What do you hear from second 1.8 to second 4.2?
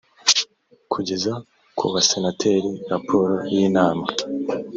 basenateri raporo y inama